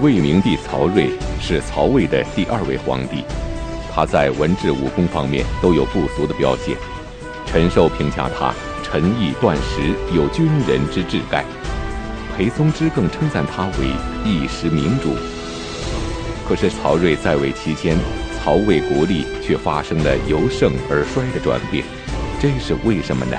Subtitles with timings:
[0.00, 3.24] 魏明帝曹睿是曹魏的第二位皇帝，
[3.92, 6.76] 他在文治武功方面都有不俗的表现。
[7.46, 8.52] 陈寿评价他
[8.82, 11.44] 沉毅断实，有军人之志概；
[12.36, 13.86] 裴松之更称赞他为
[14.24, 15.14] 一时明主。
[16.48, 17.96] 可是曹睿在位期间，
[18.42, 21.84] 曹魏国力却发生了由盛而衰的转变，
[22.40, 23.36] 这是为什么呢？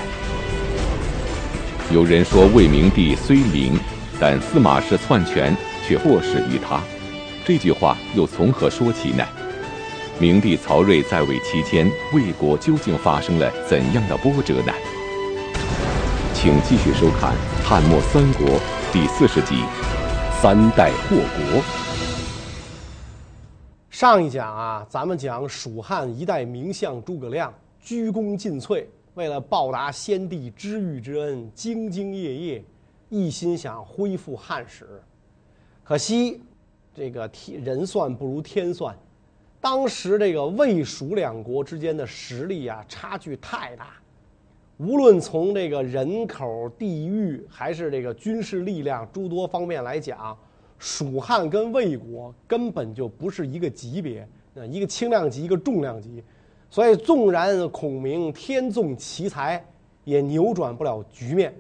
[1.91, 3.77] 有人说魏明帝虽明，
[4.21, 5.53] 但司马氏篡权。
[5.87, 6.81] 却过失于他，
[7.45, 9.23] 这句话又从何说起呢？
[10.19, 14.73] 明帝曹睿在位期间，魏国究竟发生了怎样的波折呢？
[16.33, 18.47] 请继续收看《汉末三国》
[18.91, 19.57] 第四十集
[20.41, 21.61] 《三代祸国》。
[23.91, 32.65] 上一讲啊，咱们讲蜀汉一代名相诸葛亮鞠躬尽瘁，为了报答先帝知遇之恩，兢兢业业，
[33.09, 34.87] 一心想恢复汉室。
[35.85, 36.41] 可惜，
[36.95, 38.97] 这个天人算不如天算。
[39.61, 43.93] 当时这个魏蜀两国之间的实力啊，差距太大。
[44.77, 50.35] 无论从这个人口、地域，还是这个军事力量诸多方面来讲，
[50.79, 54.27] 蜀汉跟魏国根本就不是一个级别。
[54.71, 56.23] 一个轻量级，一个重量级。
[56.71, 59.63] 所以，纵然孔明天纵奇才，
[60.03, 61.53] 也扭转不了局面。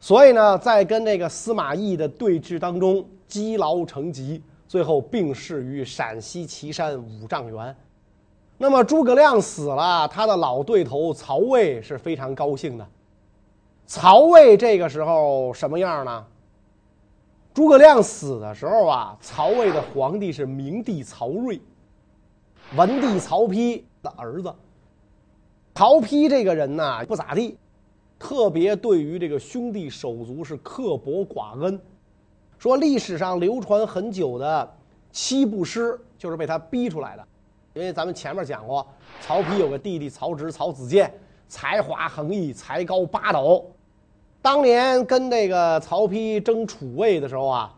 [0.00, 7.76] 所以呢，在跟这个司马懿的对峙当中，积劳成疾，最后病逝于陕西岐山五丈原。
[8.56, 12.86] 那么诸葛亮死了，他的老对头曹魏是非常高兴的。
[13.86, 16.24] 曹魏这个时候什么样呢？
[17.54, 21.60] 诸葛亮死的时候啊，曹魏的皇帝是明帝曹睿，
[22.76, 24.54] 文帝曹丕的儿子。
[25.74, 27.56] 曹丕这个人呢，不咋地，
[28.18, 31.80] 特别对于这个兄弟手足是刻薄寡恩。
[32.58, 34.68] 说历史上流传很久的
[35.12, 37.24] 七步诗就是被他逼出来的，
[37.74, 38.84] 因为咱们前面讲过，
[39.20, 41.12] 曹丕有个弟弟曹植、曹子建，
[41.46, 43.70] 才华横溢，才高八斗。
[44.42, 47.74] 当年跟这个曹丕争楚魏的时候啊，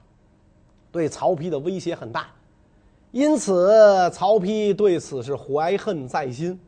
[0.91, 2.29] 对曹丕的威胁很大，
[3.11, 3.71] 因此
[4.11, 6.59] 曹丕对此是怀恨在心。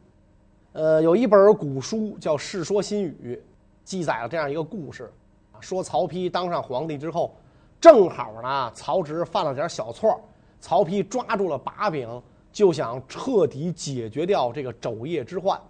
[0.72, 3.40] 呃，有一本古书叫《世说新语》，
[3.84, 5.12] 记载了这样一个故事，
[5.60, 7.34] 说曹丕当上皇帝之后。
[7.80, 10.20] 正好呢，曹植犯了点小错，
[10.60, 12.08] 曹丕抓住了把柄，
[12.52, 15.60] 就想彻底解决掉这个肘腋之患，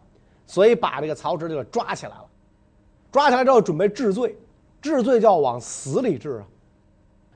[0.46, 2.26] 所以把这个曹植就抓起来了。
[3.10, 4.36] 抓起来之后准备治罪，
[4.82, 6.46] 治罪就要往死里治啊。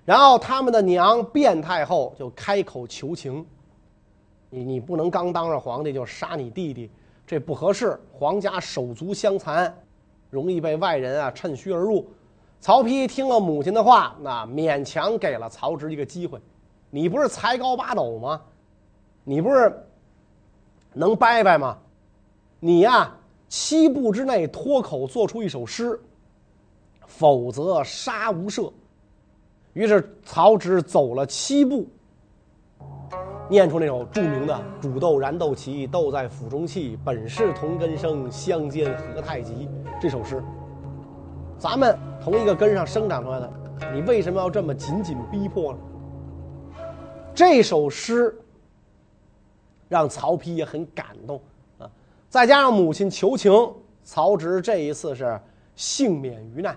[0.05, 3.47] 然后他们的娘卞太后就开口求情
[4.51, 6.91] ：“你你不能刚当上皇帝就杀你弟弟，
[7.27, 7.99] 这不合适。
[8.13, 9.75] 皇家手足相残，
[10.31, 12.07] 容易被外人啊趁虚而入。”
[12.61, 16.41] 曹丕听了母亲的话，那勉强给了曹植一个机会。
[16.91, 18.41] 你不是才高八斗吗？
[19.25, 19.73] 你不是
[20.93, 21.77] 能掰掰吗？
[22.59, 23.15] 你呀，
[23.49, 26.01] 七步之内脱口做出一首诗，
[27.07, 28.73] 否则杀无赦。
[29.75, 31.87] 于是曹植走了七步，
[33.49, 36.99] 念出那首著名的“煮豆燃豆萁，豆在釜中泣。
[37.05, 39.69] 本是同根生，相煎何太急”
[40.01, 40.43] 这首诗。
[41.59, 43.53] 咱们同一个根上生长出来的，
[43.95, 45.79] 你为什么要这么紧紧逼迫呢？
[47.35, 48.37] 这首诗
[49.89, 51.41] 让曹丕也很感动
[51.79, 51.89] 啊！
[52.29, 53.53] 再加上母亲求情，
[54.03, 55.41] 曹植这一次是
[55.77, 56.77] 幸免于难。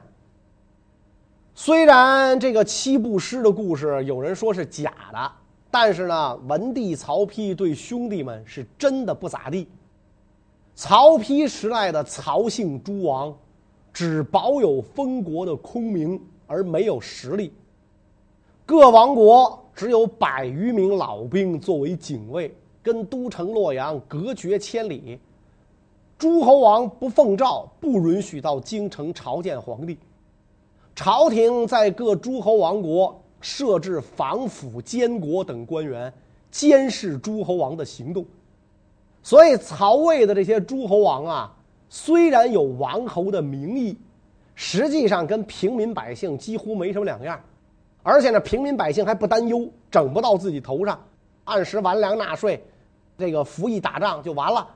[1.56, 5.32] 虽然这个七步诗的故事有人说是假的，
[5.72, 9.68] 但是呢，文帝曹丕对兄弟们是真的不咋地。
[10.76, 13.36] 曹丕时代的曹姓诸王。
[13.92, 17.52] 只保有封国的空名，而没有实力。
[18.66, 25.20] 各王国只有百余名老兵作为警卫，跟都城洛阳隔绝千里。
[26.20, 29.98] 诸侯王不奉诏，不允许到京城朝见皇帝。
[30.96, 36.14] 朝廷在各诸侯王国设置防府、监国等官员，
[36.50, 38.26] 监视诸侯王的行动。
[39.22, 41.56] 所以，曹魏的这些诸侯王啊。
[41.92, 43.98] 虽然有王侯的名义，
[44.54, 47.42] 实际上跟平民百姓几乎没什么两样，
[48.04, 51.04] 而且呢，平民百姓还不担忧，整不到自己头上，
[51.46, 52.64] 按时完粮纳税，
[53.18, 54.68] 这个服役打仗就完了。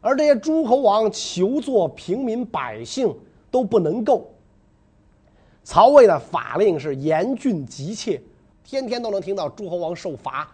[0.00, 3.12] 而这些诸侯王求做平民百姓
[3.50, 4.32] 都不能够。
[5.62, 8.20] 曹魏的法令是严峻急切，
[8.64, 10.50] 天天都能听到诸侯王受罚，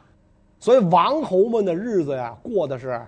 [0.59, 3.01] 所以王侯们的日子呀，过的是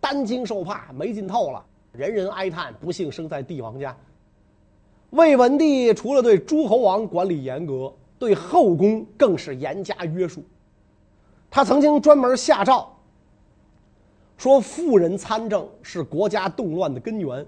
[0.00, 1.64] 担惊受怕，没劲透了。
[1.92, 3.96] 人人哀叹，不幸生在帝王家。
[5.10, 10.42] 魏文帝除了对诸侯王管理严格，对后宫更是严加约束。
[11.50, 12.92] 他曾经专门下诏
[14.36, 17.46] 说：“妇人参政是国家动乱的根源，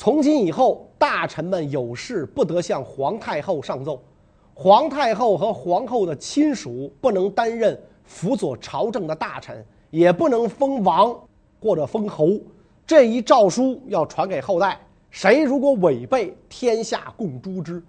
[0.00, 4.02] 从今以后，大臣们有事不得向皇太后上奏，
[4.54, 11.14] 皇太后和皇后的亲属不能担任辅佐朝政的大臣，也不能封王
[11.60, 12.30] 或者封侯。
[12.86, 14.80] 这一诏书要传给后代，
[15.10, 17.82] 谁如果违背，天下共诛之。”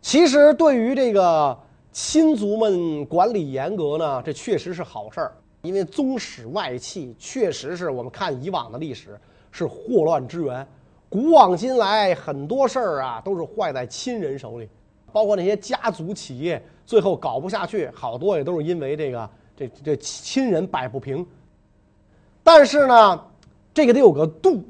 [0.00, 1.58] 其实，对于这个。
[1.90, 5.32] 亲族们管理严格呢，这确实是好事儿，
[5.62, 9.20] 因为宗室外戚确实是我们看以往的历史
[9.50, 10.66] 是祸乱之源。
[11.12, 14.66] 古往今来，很多事儿啊都是坏在亲人手里，
[15.12, 21.26] 包括那些家族企业最后搞不下去，好多也都是因为这个这这亲人摆不平。
[22.42, 23.24] 但是呢，
[23.74, 24.64] 这个得有个度，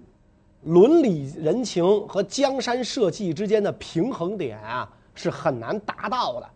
[0.64, 6.48] 伦理人情和江山社稷之间的平衡点啊是很难达到的。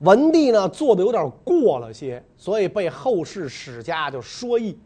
[0.00, 4.76] 文帝呢做的有点过了些，所以被后世史家就说议。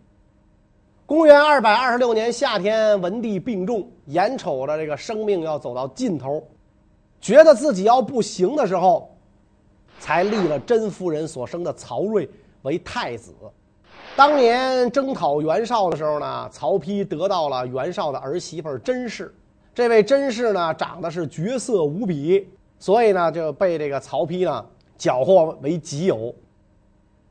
[1.13, 6.43] 公元二百二十六年夏天，文帝病重，眼瞅着这个生命要走到尽头，
[7.21, 9.15] 觉得自己要不行的时候，
[10.01, 12.27] 才立了甄夫人所生的曹睿
[12.63, 13.31] 为太子。
[14.17, 19.35] 当年征讨袁绍的时候呢，曹丕得到了袁绍的儿媳妇甄氏，
[19.75, 22.49] 这位甄氏呢长得是绝色无比，
[22.79, 24.65] 所以呢就被这个曹丕呢。
[24.97, 26.35] 缴获为己有。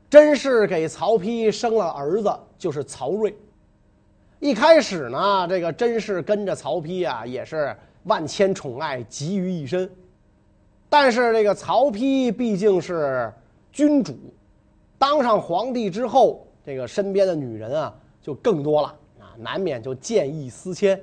[0.08, 3.34] 甄氏给曹丕生了儿子，就是曹睿。
[4.42, 9.88] 一开始呢，这个甄氏跟着曹丕啊，也是万千宠爱集于一身。
[10.90, 13.32] 但是这个曹丕毕竟是
[13.70, 14.18] 君主，
[14.98, 18.88] 当上皇帝之后，这个身边的女人啊就更多了
[19.20, 21.00] 啊，难免就见异思迁。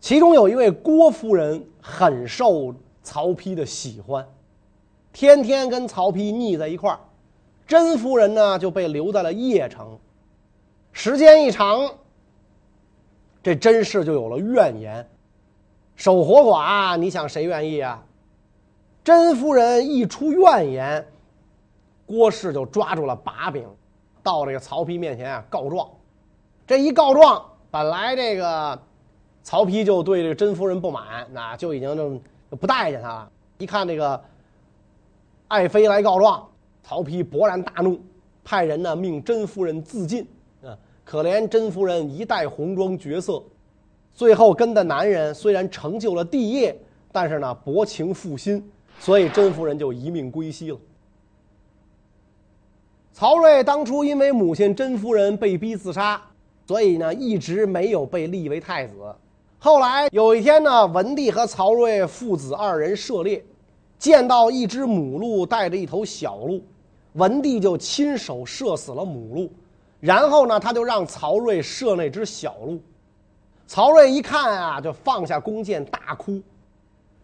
[0.00, 4.26] 其中有一位郭夫人很受曹丕的喜欢。
[5.12, 6.98] 天天跟曹丕腻在一块儿，
[7.66, 9.98] 甄夫人呢就被留在了邺城。
[10.90, 11.86] 时间一长，
[13.42, 15.08] 这甄氏就有了怨言。
[15.96, 18.02] 守活寡，你想谁愿意啊？
[19.04, 21.06] 甄夫人一出怨言，
[22.06, 23.66] 郭氏就抓住了把柄，
[24.22, 25.88] 到这个曹丕面前啊告状。
[26.66, 28.80] 这一告状，本来这个
[29.42, 33.30] 曹丕就对这个甄夫人不满，那就已经就不待见他了。
[33.58, 34.20] 一看这个。
[35.48, 36.48] 爱妃来告状，
[36.80, 38.00] 曹丕勃然大怒，
[38.44, 40.24] 派人呢命甄夫人自尽。
[41.10, 43.42] 可怜甄夫人一代红妆绝色，
[44.14, 46.72] 最后跟的男人虽然成就了帝业，
[47.10, 48.64] 但是呢薄情负心，
[49.00, 50.78] 所以甄夫人就一命归西了。
[53.12, 56.22] 曹睿当初因为母亲甄夫人被逼自杀，
[56.68, 58.94] 所以呢一直没有被立为太子。
[59.58, 63.44] 后来有一天呢，文帝和曹睿父子二人射猎。
[63.98, 66.62] 见到一只母鹿带着一头小鹿，
[67.14, 69.50] 文帝就亲手射死了母鹿，
[70.00, 72.80] 然后呢，他就让曹睿射那只小鹿。
[73.66, 76.40] 曹睿一看啊，就放下弓箭大哭，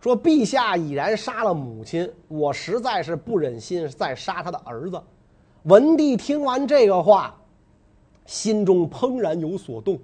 [0.01, 5.03] 说：“陛下已然杀了母亲，我实在是不忍心再杀他的儿子。”
[5.65, 7.35] 文帝听完这个话，
[8.27, 9.99] 心中怦然有所动，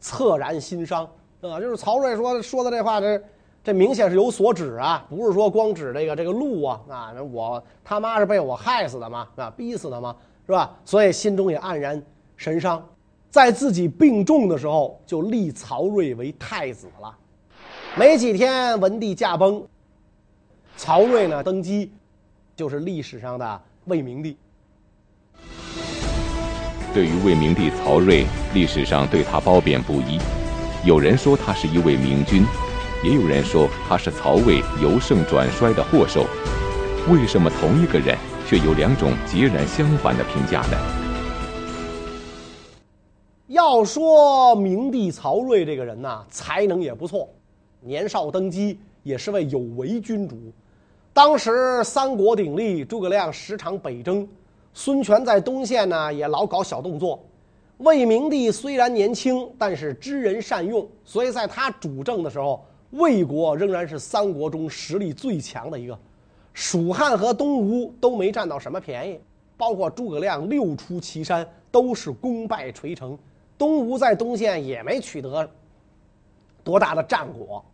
[0.00, 1.04] 恻然心伤
[1.42, 3.22] 啊，就是曹睿说说的这话这。
[3.62, 7.14] 这明显是有所指啊，不是说光指这个这个鹿啊啊！
[7.32, 9.26] 我他妈是被我害死的吗？
[9.36, 10.14] 啊，逼死的吗？
[10.44, 10.76] 是吧？
[10.84, 12.02] 所以心中也黯然
[12.36, 12.84] 神伤，
[13.30, 17.16] 在自己病重的时候就立曹睿为太子了。
[17.96, 19.64] 没几天，文帝驾崩，
[20.76, 21.92] 曹睿呢登基，
[22.56, 24.36] 就是历史上的魏明帝。
[26.92, 30.18] 对于魏明帝曹睿，历史上对他褒贬不一，
[30.84, 32.44] 有人说他是一位明君。
[33.02, 36.24] 也有人说他是曹魏由盛转衰的祸首，
[37.12, 41.03] 为什么同一个人却有两种截然相反的评价呢？
[43.64, 47.26] 要说明帝曹睿这个人呐，才能也不错，
[47.80, 50.36] 年少登基也是位有为君主。
[51.14, 54.28] 当时三国鼎立，诸葛亮时常北征，
[54.74, 57.18] 孙权在东线呢也老搞小动作。
[57.78, 62.62] 魏明帝虽然年轻，但是知人善用，所以在他主政的时候。
[62.90, 65.98] 魏国仍然是三国中实力最强的一个，
[66.52, 69.18] 蜀汉和东吴都没占到什么便宜，
[69.56, 73.18] 包括诸葛亮六出祁山都是功败垂成，
[73.56, 75.48] 东吴在东线也没取得
[76.62, 77.64] 多大的战果，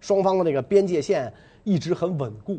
[0.00, 1.32] 双方的这个边界线
[1.64, 2.58] 一直很稳固，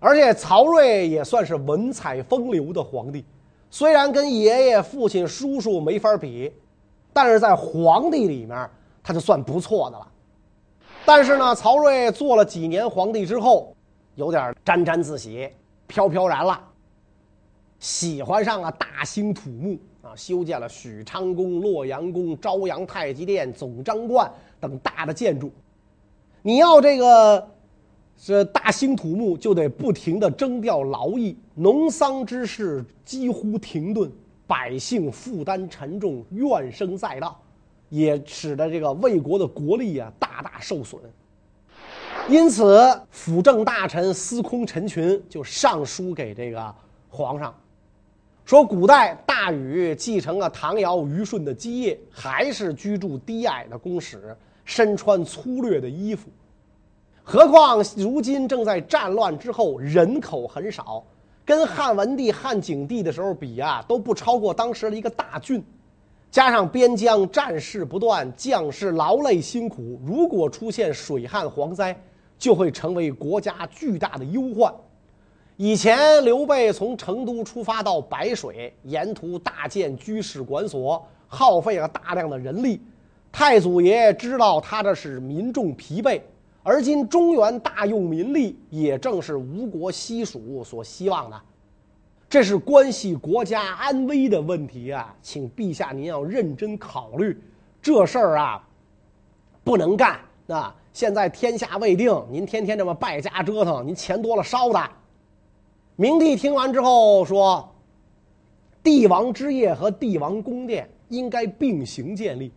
[0.00, 3.24] 而且曹睿也算是文采风流的皇帝，
[3.70, 6.52] 虽然跟爷爷、父亲、叔叔没法比，
[7.12, 8.68] 但是在皇帝里面
[9.02, 10.06] 他就算不错的了。
[11.04, 13.74] 但是呢，曹睿做了几年皇帝之后，
[14.16, 15.48] 有点沾沾自喜、
[15.86, 16.60] 飘飘然了，
[17.78, 25.50] 喜欢上了大兴土木啊，修建了许昌宫、洛阳宫、朝阳太极殿、总章观等大的建筑。
[26.42, 27.48] 你要这个
[28.16, 34.10] 是大兴土木，就得不停地征调劳役，农桑之事几乎停顿，
[34.46, 37.40] 百姓负担沉重，怨声载道。
[37.88, 41.00] 也使得这个魏国的国力啊大大受损，
[42.28, 46.74] 因此辅政大臣司空陈群就上书给这个
[47.08, 47.54] 皇上，
[48.46, 56.28] 说古代大禹继承了唐尧虞舜的基业，还是居住低矮的宫室，身穿粗略的衣服，
[57.24, 61.04] 何况如今正在战乱之后，人口很少，
[61.44, 65.60] 跟汉文帝、汉景帝的时候比啊，都不超过当时的一个大郡。
[66.30, 72.00] 加上边疆战事不断，将士劳累辛苦，如果出现水旱蝗灾，
[72.38, 74.72] 就会成为国家巨大的忧患。
[75.58, 82.78] 以前刘备从成都出发到白水，沿途大建居士馆所，耗费了大量的人力。
[83.32, 86.20] 太祖爷知道他这是民众疲惫，
[86.62, 91.40] 而今中原大用民力，也正是吴国西蜀所希望的。
[92.28, 97.34] 这是关系国家安危的问题啊，请陛下您要认真考虑，
[97.80, 98.62] 这事儿啊，
[99.64, 100.74] 不能干啊！
[100.92, 104.90] 现在天下未定，您天天这么败家折腾，您钱多了烧的。
[105.98, 107.66] 明帝听完之后说
[108.84, 112.52] ：“帝王之业和帝王宫殿应该并行建立，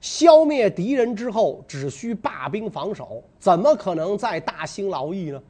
[0.00, 5.42] 消灭敌人之后，只需罢兵防守，怎么可能再大兴劳役呢？”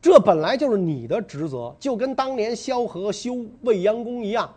[0.00, 4.48] 这本来就是你的职责，就跟当年萧何修未央宫一样，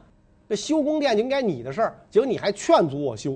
[0.47, 3.35] 这修宫殿就应该你的事儿，结果你还劝阻我修。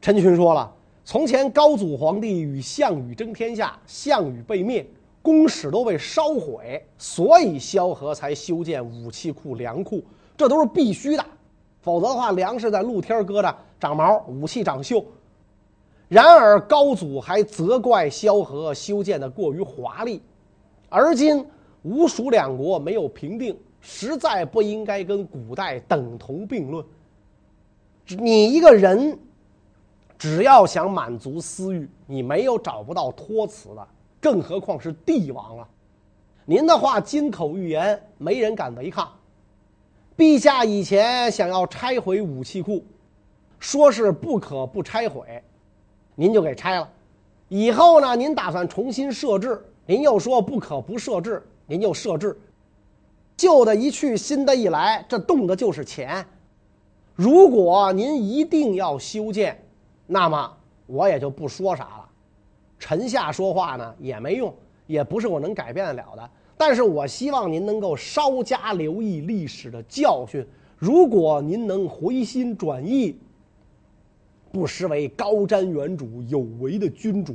[0.00, 0.72] 陈群说了，
[1.04, 4.86] 从前高祖皇帝与项羽争天下，项羽被灭，
[5.22, 10.02] 宫室都被烧毁，所以萧何才修建武器库、粮库，
[10.36, 11.24] 这都是必须的，
[11.80, 15.04] 否则的话，粮食在露天搁着长毛，武器长锈。
[16.08, 20.22] 然而高祖还责怪萧何修建的过于华丽。
[20.88, 21.44] 而今
[21.82, 26.82] 吴蜀两国没有平定，实在不应该跟古代等同并论。
[28.16, 29.18] 你一个人，
[30.16, 33.86] 只要想满足私欲，你没有找不到托词的，
[34.20, 35.68] 更何况是帝王了。
[36.44, 39.10] 您的话金口玉言，没人敢违抗。
[40.16, 42.84] 陛下以前想要拆毁武器库，
[43.58, 45.42] 说是不可不拆毁，
[46.14, 46.90] 您就给拆了。
[47.48, 49.64] 以后呢，您打算重新设置。
[49.86, 52.38] 您又说不可不设置，您又设置，
[53.36, 56.26] 旧的一去，新的一来，这动的就是钱。
[57.14, 59.64] 如果您一定要修建，
[60.06, 60.56] 那么
[60.86, 62.07] 我也就不说啥了。
[62.78, 64.54] 臣下说话呢也没用，
[64.86, 66.30] 也不是我能改变得了的。
[66.56, 70.46] 但是我希望您能够稍加留意历史的教训。
[70.76, 73.18] 如果您能回心转意，
[74.52, 77.34] 不失为高瞻远瞩、有为的君主。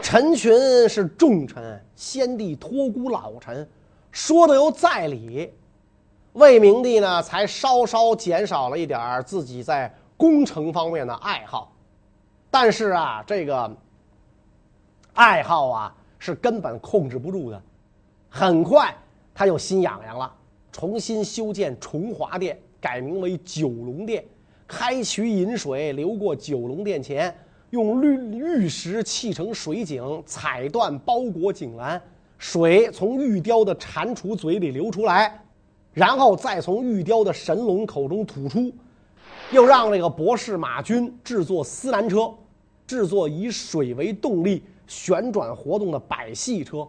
[0.00, 0.52] 陈群
[0.88, 3.68] 是重臣，先帝托孤老臣，
[4.10, 5.50] 说的又在理。
[6.34, 11.70] 魏明帝呢，才稍稍减少了一点自己在工程方面的爱好，
[12.50, 13.70] 但是啊，这个
[15.14, 17.62] 爱好啊是根本控制不住的。
[18.28, 18.94] 很快
[19.34, 20.32] 他又心痒痒了，
[20.70, 24.24] 重新修建崇华殿，改名为九龙殿，
[24.66, 27.34] 开渠引水流过九龙殿前。
[27.70, 31.98] 用绿玉石砌成水井，彩缎包裹井栏，
[32.36, 35.42] 水从玉雕的蟾蜍嘴里流出来，
[35.94, 38.70] 然后再从玉雕的神龙口中吐出。
[39.52, 42.30] 又让那个博士马军制作司南车，
[42.86, 46.86] 制作以水为动力旋转活动的百戏车。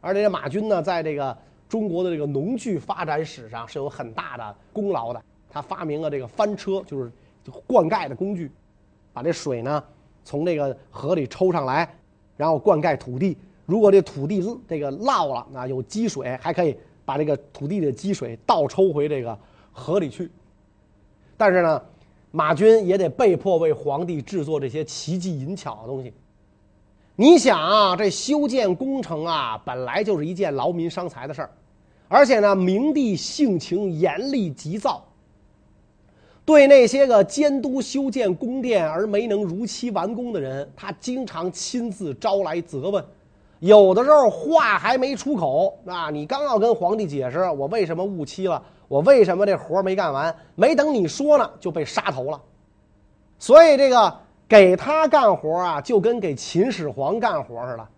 [0.00, 1.36] 而且马军呢，在这个
[1.68, 5.22] 中国的这个农具发展史上是有很大的功劳的。
[5.48, 7.10] 他发明了这个翻车，就是
[7.66, 8.50] 灌溉的工具，
[9.12, 9.82] 把这水呢。
[10.24, 11.86] 从这个河里抽上来，
[12.36, 13.36] 然后灌溉土地。
[13.66, 19.38] 如果这土地这个涝了，那有积水，还可以把这个土地的积水倒抽回这个
[19.70, 20.30] 河里去。
[21.36, 21.82] 但是呢，
[22.30, 26.12] 马军也得被迫为皇帝制作这些奇技淫巧的东西。
[27.16, 31.50] 你想啊，这修建工程啊，本来就是一件劳民伤财的事儿，
[32.08, 35.04] 而且呢，明帝性情严厉急躁。
[36.44, 43.04] 对那些个监督修建宫殿而没能如期完工的人，他经常亲自招来责问。
[43.60, 52.42] 有的时候话还没出口，啊，你刚要跟皇帝解释我为什么误期了，我为什么这活没干完，没等你说呢，就被杀头了。
[53.38, 54.18] 所以这个
[54.48, 57.88] 给他干活啊，就跟给秦始皇干活似的。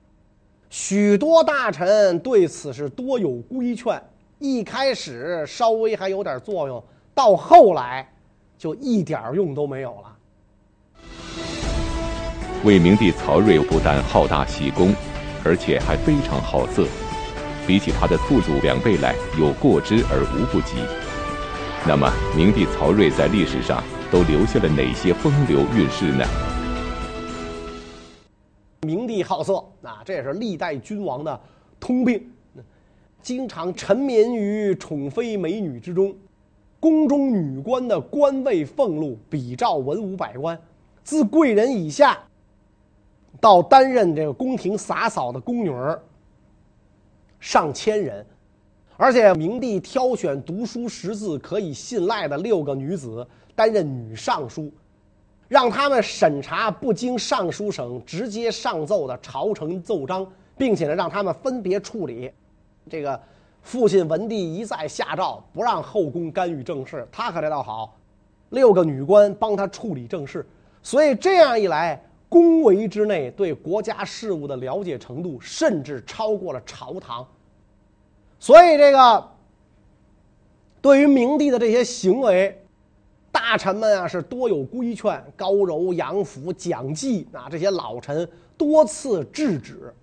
[0.70, 4.00] 许多大臣对此是多有规劝。
[4.38, 6.82] 一开始稍微还有点作用，
[7.14, 8.06] 到后来
[8.58, 10.12] 就一点用都没有了。
[12.64, 14.92] 魏明帝曹睿不但好大喜功，
[15.42, 16.86] 而且还非常好色，
[17.66, 20.76] 比起他的父祖两辈来，有过之而无不及。
[21.86, 23.82] 那么，明帝曹睿在历史上
[24.16, 26.24] 都留下了哪些风流韵事呢？
[28.80, 31.38] 明帝好色啊，这也是历代君王的
[31.78, 32.26] 通病。
[33.20, 36.16] 经常沉湎于宠妃美女之中，
[36.80, 40.58] 宫中女官的官位俸禄比照文武百官，
[41.04, 42.18] 自贵人以下
[43.38, 46.02] 到担任这个宫廷洒扫的宫女儿
[47.38, 48.24] 上千人，
[48.96, 54.70] 而且明帝挑选读书识字可以信赖的六个女子担任女尚书，
[55.48, 60.24] 让他们审查不经尚书省直接上奏的朝臣奏章，
[60.56, 62.30] 并且呢让他们分别处理。
[62.88, 63.20] 这个
[63.62, 67.96] 父亲文帝一再下诏不让后宫干预政事，他可这倒好，
[68.50, 70.46] 六个女官帮他处理政事，
[70.82, 77.26] 所以这样一来，宫闱之内对国家事务的了解程度甚至超过了朝堂。
[78.38, 79.30] 所以这个
[80.80, 82.56] 对于明帝的这些行为，
[83.48, 89.94] 大臣们啊是多有规劝，高柔、杨府、蒋济啊这些老臣多次制止。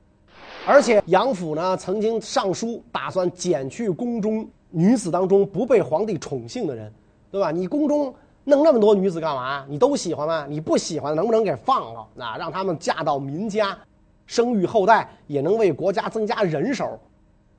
[0.65, 6.89] 而且杨府呢，曾经上书打算减去宫中女子当中不被皇帝宠幸的人，
[7.29, 7.51] 对吧？
[7.51, 9.65] 你宫中弄那么多女子干嘛？
[9.67, 10.45] 你都喜欢吗？
[10.47, 12.07] 你不喜欢，能不能给放了？
[12.17, 13.77] 啊，让他们嫁到民家，
[14.25, 16.97] 生育后代，也能为国家增加人手。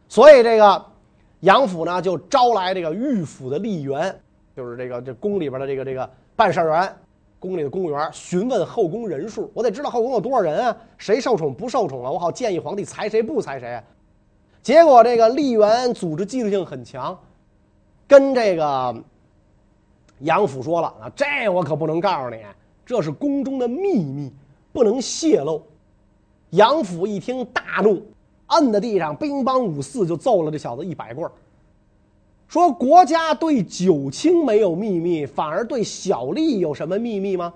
[0.09, 0.83] 所以这个
[1.41, 4.19] 杨府呢，就招来这个御府的吏员，
[4.57, 6.95] 就是这个这宫里边的这个这个办事员。
[7.41, 10.75] 宫里的公务员询问后宫人数，我得知道后宫有多少人啊？
[10.97, 12.11] 谁受宠不受宠啊？
[12.11, 13.83] 我好建议皇帝裁谁不裁谁？
[14.63, 17.19] 结果这个丽媛组织纪律性很强，
[18.09, 18.97] 跟这个
[20.21, 22.41] 杨府说了啊，这我可不能告诉你，
[22.87, 24.33] 这是宫中的秘密，
[24.73, 25.63] 不能泄露。
[26.49, 28.03] 杨府一听大怒，
[28.47, 31.33] 摁在地上，乒乓五四就揍了这小子一百棍儿。
[32.55, 37.53] 说国家对九卿没有秘密，反而对小吏有什么秘密吗？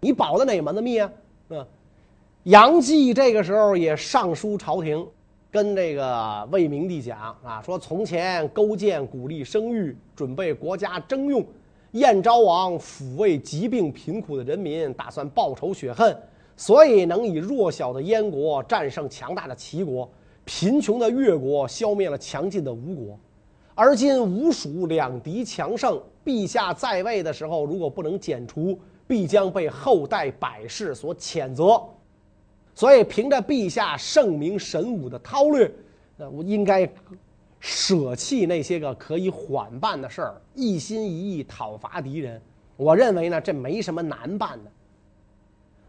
[0.00, 1.12] 你保的哪门子密啊？
[1.50, 1.66] 嗯，
[2.44, 5.06] 杨继这个时候也上书朝廷，
[5.50, 11.44] 跟这个魏明帝讲啊，说从前勾践鼓励生育，准备国家征用，
[11.90, 16.16] 燕昭王抚慰疾病贫苦的人民，打算报仇雪恨，
[16.56, 20.10] 所以能以弱小的燕国战胜强大的齐国，
[20.46, 23.18] 贫穷的越国消灭了强劲的吴国。
[23.76, 31.82] 而今吴蜀两敌强盛，陛下在位的时候，如果不能剪除，必将被后代百世所谴责。
[32.72, 35.68] 所以，凭着陛下圣明神武的韬略，
[36.16, 36.88] 那我应该
[37.58, 42.40] 舍弃那些个可以缓办的事儿，一心一意讨伐敌人。
[42.76, 44.70] 我认为呢，这没什么难办的。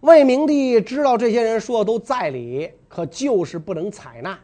[0.01, 4.39] 魏明帝知道这些人说的都在理，可就是不能采纳，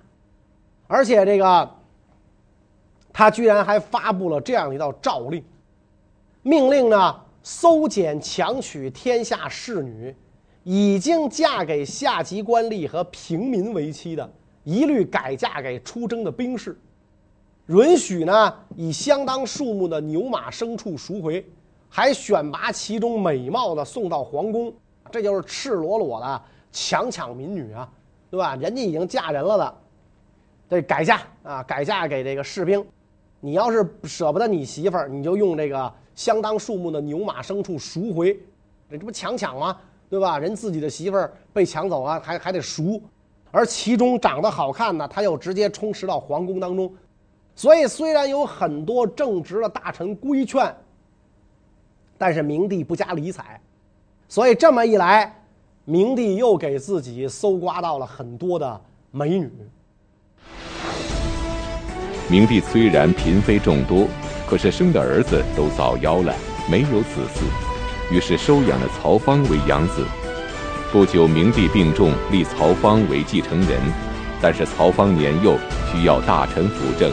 [0.85, 1.80] 而且这个。
[3.13, 5.43] 他居然还发布了这样一道诏令，
[6.43, 10.15] 命令呢，搜检强娶天下士女，
[10.63, 14.31] 已经嫁给下级官吏和平民为妻的，
[14.63, 16.79] 一律改嫁给出征的兵士，
[17.67, 21.45] 允许呢以相当数目的牛马牲畜赎回，
[21.89, 24.73] 还选拔其中美貌的送到皇宫，
[25.11, 27.89] 这就是赤裸裸的强抢民女啊，
[28.29, 28.55] 对吧？
[28.55, 29.77] 人家已经嫁人了的，
[30.69, 32.85] 得改嫁啊，改嫁给这个士兵。
[33.41, 38.39] 你要是舍不得你媳妇儿，你就用这个相当数目的牛马牲畜赎回，
[38.89, 39.75] 这这不强抢吗？
[40.09, 40.37] 对吧？
[40.37, 43.01] 人自己的媳妇儿被抢走了，还还得赎，
[43.49, 46.93] 而其中长得好看的，他又直接充实到皇宫当中。
[47.55, 50.75] 所以虽然有很多正直的大臣规劝，
[52.17, 53.59] 但是明帝不加理睬。
[54.27, 55.33] 所以这么一来，
[55.83, 59.49] 明帝又给自己搜刮到了很多的美女。
[62.31, 64.07] 明帝虽然嫔妃众多，
[64.47, 66.33] 可是生的儿子都早夭了，
[66.69, 70.05] 没有子嗣，于是收养了曹芳为养子。
[70.93, 73.81] 不久，明帝病重，立曹芳为继承人，
[74.41, 75.57] 但是曹芳年幼，
[75.91, 77.11] 需要大臣辅政。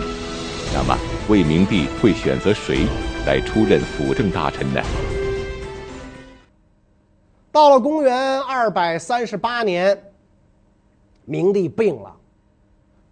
[0.72, 0.96] 那么，
[1.28, 2.86] 魏明帝会选择谁
[3.26, 4.80] 来出任辅政大臣呢？
[7.50, 10.00] 到了公元二百三十八年，
[11.24, 12.14] 明帝病了。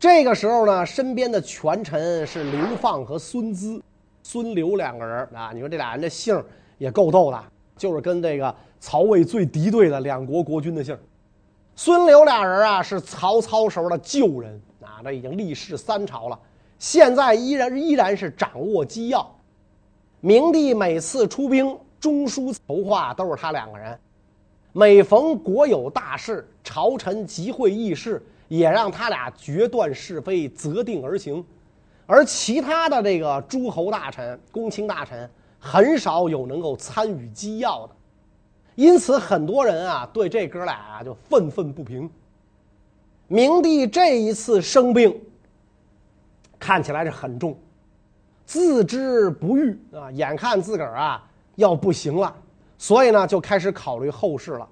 [0.09, 3.83] 这个时候呢，身边的权臣是刘放和孙资、
[4.23, 5.51] 孙刘两个人啊。
[5.53, 6.41] 你说这俩人的姓
[6.79, 7.45] 也够逗的，
[7.77, 10.97] 就是跟这个曹魏最敌对的两国国君的姓。
[11.75, 16.39] 孙刘俩人啊，是曹操时候的旧人啊，这已经历仕三朝了，
[16.79, 19.29] 现在依然依然是掌握机要。
[20.21, 23.99] 明帝每次出兵，中书筹划都是他两个人。
[24.73, 31.45] 每逢国有大事，朝臣集会议事，也让他俩决断是非，择定而行。
[32.07, 35.29] 而其他的这个诸侯大臣、公卿大臣，
[35.59, 37.93] 很少有能够参与机要的。
[38.77, 42.09] 因此，很多人啊对这哥俩啊就愤愤不平。
[43.27, 45.21] 明帝这一次生病，
[46.59, 47.59] 看起来是很重，
[48.45, 52.33] 自知不愈啊，眼看自个儿啊要不行了，
[52.79, 54.69] 所以呢就开始考虑后事了。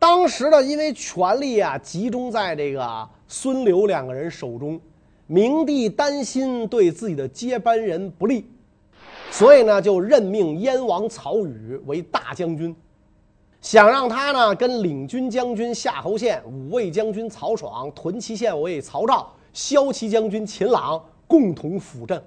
[0.00, 4.80] 当时呢，因为权力啊集中在这个孙刘两个人手中，
[5.26, 8.46] 明帝担心对自己的接班人不利，
[9.30, 12.74] 所以呢就任命燕王曹宇为大将军。
[13.60, 22.18] 想让他呢跟领军将军夏侯宪、五位将军曹爽、屯骑县尉曹昭、骁骑将军秦朗共同辅政。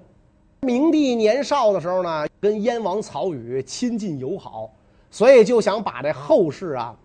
[0.60, 4.70] 明帝年少的时候呢，跟燕王曹宇亲近友好，
[5.10, 6.96] 所以就想把这后事啊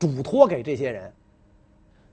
[0.00, 1.12] 嘱托给这些人。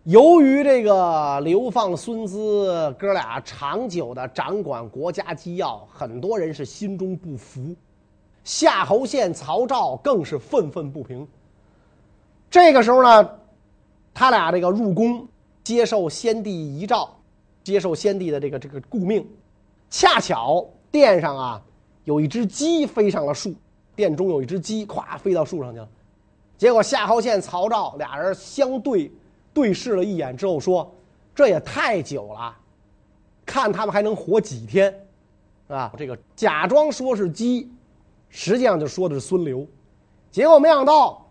[0.03, 7.75] 由于这个刘放、孙资哥俩长久的掌管国家机要，很多人是心中不服。
[8.43, 11.27] 夏侯宪、曹昭更是愤愤不平。
[12.49, 13.29] 这个时候呢，
[14.13, 15.27] 他俩这个入宫
[15.63, 17.09] 接受先帝遗诏，
[17.63, 19.27] 接受先帝的这个这个顾命，
[19.89, 21.61] 恰巧殿上啊
[22.05, 23.53] 有一只鸡飞上了树，
[23.95, 25.89] 殿中有一只鸡，咵飞到树上去了。
[26.57, 29.11] 结果夏侯宪、曹昭俩人相对
[29.53, 30.91] 对视了一眼之后说
[31.35, 32.55] ：“这也太久了，
[33.45, 35.07] 看他们还能活几天，
[35.67, 37.71] 啊？”这个假装说是鸡。
[38.29, 39.65] 实际上就说的是孙刘，
[40.29, 41.25] 结果没想到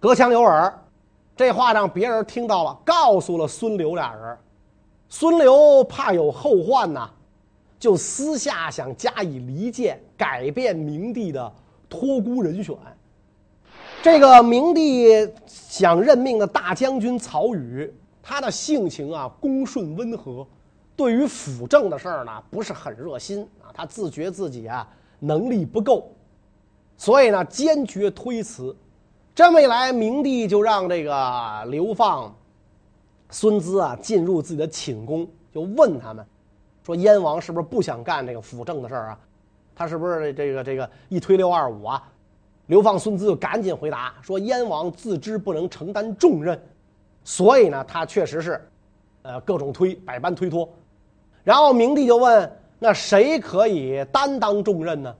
[0.00, 0.82] 隔墙有耳，
[1.36, 4.36] 这话让别人听到了，告诉了孙刘俩人。
[5.08, 7.08] 孙刘怕有后患呐，
[7.78, 11.52] 就私下想加以离间，改变明帝的
[11.88, 12.74] 托孤人选。
[14.04, 17.90] 这个明帝想任命的大将军曹宇，
[18.22, 20.46] 他的性情啊恭顺温和，
[20.94, 24.86] 对于辅政的事儿呢不是很热心啊，他自觉自己啊。
[25.20, 26.12] 能力不够，
[26.98, 28.76] 所以呢坚决推辞。
[29.34, 32.36] 这么一来，明帝就让这个刘放、
[33.30, 36.22] 孙资啊进入自己的寝宫，就问他们
[36.84, 39.18] 说：“燕王是不是不想干这个辅政的事儿啊？
[39.74, 42.06] 他是不是这个这个一推六二五啊？”
[42.66, 46.60] 刘放、孙资就赶紧回答说：“燕王自知不能承担重任，
[47.22, 48.68] 所以呢，他确实是，
[49.22, 50.68] 呃，各种推，百般推脱。”
[51.44, 52.50] 然后明帝就问。
[52.76, 55.14] 那谁可以担当重任呢？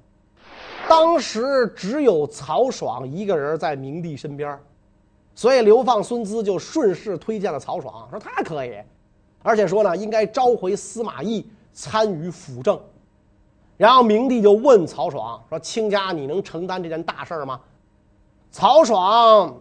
[0.87, 4.59] 当时只有曹爽一个人在明帝身边，
[5.35, 8.77] 所以刘放、孙资就顺势推荐了曹爽，说他可以，
[9.43, 12.79] 而且说呢应该召回司马懿参与辅政。
[13.77, 17.61] 然后明帝就问曹爽说：“卿家你能承担这件大事吗？”
[18.53, 19.55] 曹爽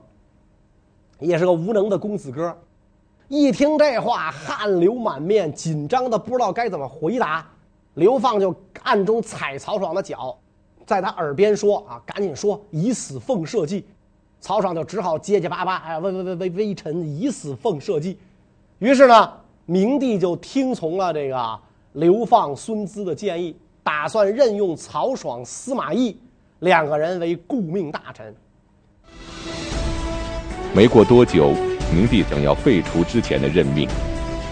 [1.19, 2.55] 也是个无能的公子哥，
[3.27, 7.47] 一听这话汗流满面，紧张的不知道该怎么回答。
[7.95, 10.37] 刘放就暗中踩曹爽的脚，
[10.85, 13.83] 在他耳边说：“啊，赶紧说，以死奉社稷。”
[14.41, 18.17] 曹爽就只好结结巴巴：“哎，微微微微微臣以死奉社稷。”
[18.79, 19.33] 于是呢，
[19.65, 21.59] 明帝就听从了这个
[21.93, 26.17] 刘放、孙资的建议，打算任用曹爽、司马懿
[26.59, 28.33] 两个人为顾命大臣。
[30.73, 31.53] 没过多久，
[31.93, 33.87] 明帝想要废除之前的任命，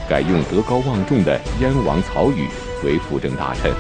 [0.10, 2.48] 改用德高望重的燕王曹宇。
[2.84, 3.72] 为辅政大臣，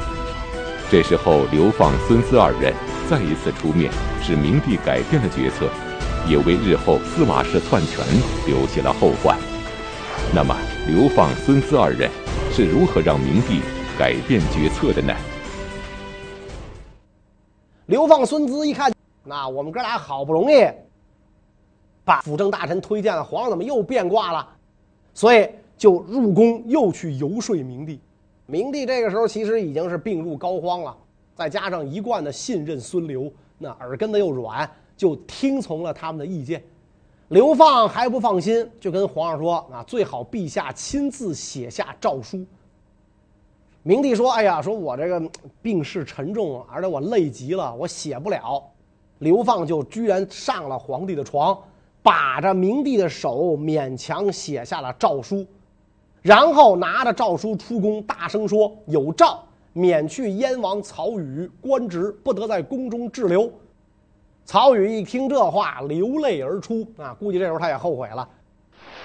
[0.91, 2.71] 这时候刘放、孙思二人
[3.09, 5.67] 再一次出面，使明帝改变了决策，
[6.29, 8.05] 也为日后司马氏篡权
[8.45, 9.35] 留下了后患。
[10.35, 10.55] 那么，
[10.87, 12.11] 刘放、孙思二人
[12.51, 13.61] 是如何让明帝
[13.97, 15.11] 改变决策的呢？
[17.91, 18.89] 刘放、孙资一看，
[19.21, 20.65] 那我们哥俩好不容易
[22.05, 24.47] 把辅政大臣推荐了，皇上怎么又变卦了？
[25.13, 27.99] 所以就入宫又去游说明帝。
[28.45, 30.95] 明帝这个时候其实已经是病入膏肓了，
[31.35, 36.63] 再加上一贯的信任孙刘，那耳根子又软，就听从了他们的意见。
[37.27, 42.45] 刘放还不放心，就跟皇上说：“啊，最好陛下亲自写下诏书。”
[43.83, 45.21] 明帝说：“哎呀，说我这个
[45.61, 48.63] 病势沉重，而且我累极了，我写不了。”
[49.19, 51.57] 刘放就居然上了皇帝的床，
[52.03, 55.45] 把着明帝的手，勉强写下了诏书。
[56.21, 59.39] 然后拿着诏书出宫，大声说：“有诏，
[59.73, 63.51] 免去燕王曹宇官职，不得在宫中滞留。”
[64.45, 67.15] 曹宇一听这话，流泪而出啊！
[67.19, 68.27] 估计这时候他也后悔了，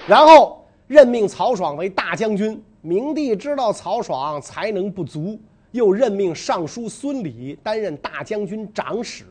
[0.07, 2.63] 然后任命曹爽为大将军。
[2.87, 5.37] 明帝知道曹爽才能不足，
[5.73, 9.25] 又任命尚书孙礼担任大将军长史，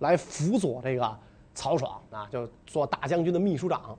[0.00, 1.16] 来辅佐这个
[1.54, 3.96] 曹爽啊，就做大将军的秘书长。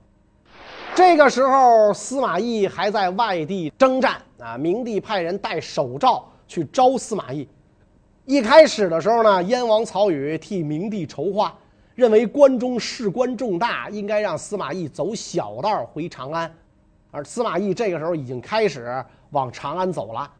[0.94, 4.58] 这个时候，司马懿还在外地征战啊。
[4.58, 7.48] 明帝派人带手诏去招司马懿。
[8.26, 11.56] 一开始的时候呢，燕王曹宇替明帝筹划，
[11.94, 16.54] 认为关中事关重大，应该让司马懿走小道回长安。
[17.10, 20.30] 而司马懿这个时候已经开始往长安走了，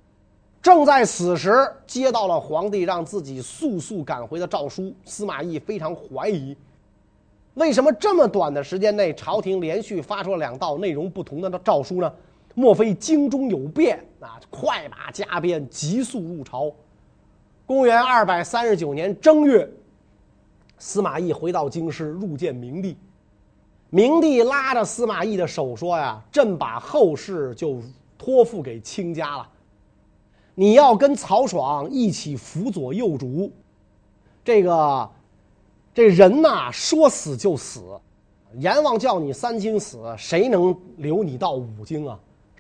[0.61, 1.51] 正在此时
[1.87, 4.95] 接到了皇帝让自己速速赶回的诏书。
[5.05, 6.57] 司马懿非常怀疑，
[7.55, 12.13] 为什么这么短的时间内，朝廷连续发出了两道内容不同的诏书呢？
[12.55, 14.41] 莫非京中有变啊？
[14.51, 16.73] 快马加鞭，急速入朝。
[17.65, 19.69] 公元二百三十九年正月，
[20.79, 22.97] 司马懿回到京师，入见明帝。
[23.91, 27.81] 明帝拉着司马懿的手说：“呀，朕把后事就
[28.19, 29.49] 托付给卿家了。
[30.55, 33.51] 你要跟曹爽一起辅佐幼主。
[34.45, 35.11] 这个
[35.95, 37.81] 这人呐，说死就死。
[38.59, 42.19] 阎王叫你三更死，谁能留你到五更啊？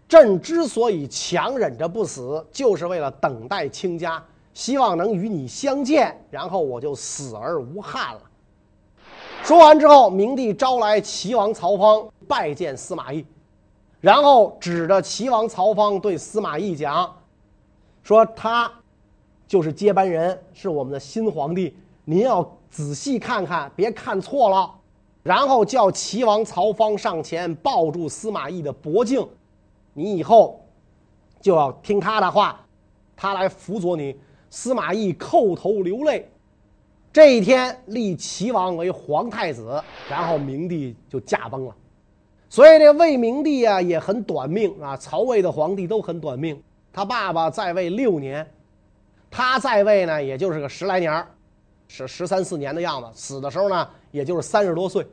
[0.09, 4.23] 朕之所以强忍着不死，就是为了等待卿家，
[4.55, 8.21] 希望能与你相见，然后我就死而无憾了。”
[9.48, 13.24] 说完之后，明帝招来齐王曹芳拜见司马懿，
[13.98, 17.16] 然后指着齐王曹芳对司马懿讲
[18.04, 18.70] ：“说他
[19.46, 24.70] 就是接班人，是我们的新皇帝，您要仔细看看，别看错了。”
[25.24, 29.26] 然后叫齐王曹芳上前抱住司马懿的脖颈
[29.94, 30.62] ：“你以后
[31.40, 32.61] 就要听他的话，
[33.16, 34.14] 他来辅佐你。”
[34.50, 36.30] 司马懿叩头流泪。
[37.18, 41.74] 这一天立齐王为皇太子，然后明帝就驾崩了。
[42.48, 46.62] 所以这魏明帝啊也很短命啊，曹魏的皇帝都很短命。
[46.92, 48.48] 他爸爸在位六年，
[49.33, 51.26] 他在位呢也就是个十来年，
[51.88, 53.09] 是十三四年的样子。
[53.12, 55.04] 死的时候呢也就是三十多岁。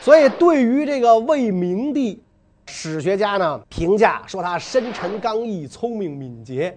[0.00, 2.22] 所以对于这个魏明帝，
[2.64, 6.74] 史学家呢评价说他深沉刚毅、聪明敏捷。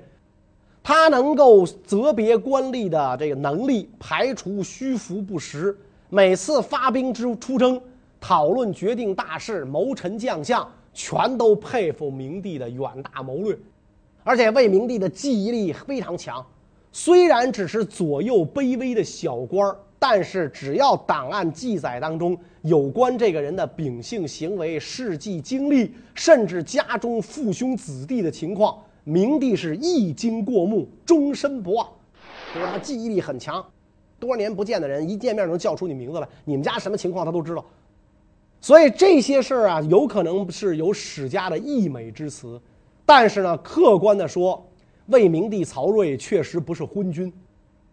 [0.84, 5.76] 他能够择别官吏的这个能力，排除虚浮不实，
[6.10, 7.80] 每次发兵之出征，
[8.20, 13.58] 讨论决定大事，谋臣将相，全都佩服明帝的远大谋略。
[14.26, 16.46] 而且魏明帝的记忆力非常强，
[16.92, 28.78] 虽然只是左右卑微的小官儿，但是只要档案记载当中有关这个人的秉性行为、事迹经历，甚至家中父兄子弟的情况。
[29.04, 31.88] 明帝是一经过目，终身不忘，
[32.56, 33.64] 因为他记忆力很强，
[34.18, 37.66] 多年不见的人一见面能叫出你名字来，你们家什么情况他都知道。
[38.62, 42.58] 所以这些事儿啊，有可能是有史家的溢美之词，
[43.06, 44.66] 但是呢，客观的说，
[45.08, 47.32] 魏明帝曹睿确实不是昏君，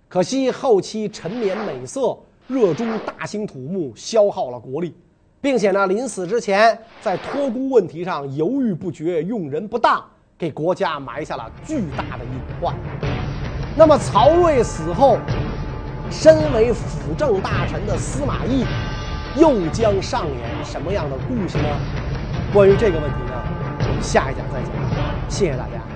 [0.07, 4.95] 可惜后期沉湎美色，热衷大兴土木，消耗了国力，
[5.41, 10.09] 并且呢，临死之前在托孤问题上犹豫不决，用人不当。
[10.41, 12.75] 给国家埋下了巨大的隐患。
[13.77, 15.19] 那么曹睿死后，
[16.11, 18.65] 身为辅政大臣的司马懿，
[19.37, 21.69] 又将上演什么样的故事呢？
[22.55, 24.73] 关于这个问题呢，下一讲再讲。
[25.29, 25.90] 谢谢大家。